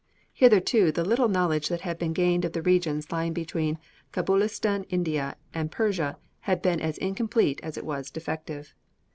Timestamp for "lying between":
3.11-3.77